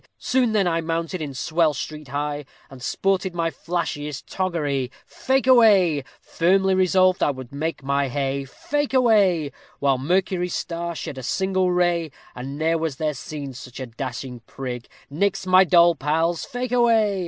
[0.17, 6.03] _Soon then I mounted in swell street high, And sported my flashiest toggery, Fake away.
[6.19, 11.71] Firmly resolved I would make my hay, Fake away, While Mercury's star shed a single
[11.71, 16.71] ray; And ne'er was there seen such a dashing prig, _Nix my doll pals, fake
[16.71, 17.19] away.